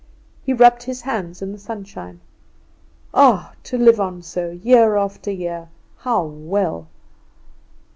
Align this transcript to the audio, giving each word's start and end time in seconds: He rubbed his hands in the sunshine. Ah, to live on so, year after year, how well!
He 0.43 0.51
rubbed 0.51 0.81
his 0.81 1.01
hands 1.01 1.43
in 1.43 1.51
the 1.51 1.59
sunshine. 1.59 2.21
Ah, 3.13 3.53
to 3.65 3.77
live 3.77 3.99
on 3.99 4.23
so, 4.23 4.49
year 4.49 4.95
after 4.95 5.29
year, 5.29 5.69
how 5.97 6.23
well! 6.25 6.87